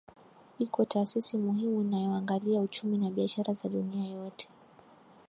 iko 0.59 0.85
taasisi 0.85 1.37
muhimu 1.37 1.81
inayoangalia 1.81 2.61
uchumi 2.61 2.97
na 2.97 3.09
biashara 3.11 3.53
za 3.53 3.69
duina 3.69 4.05
yote 4.07 4.49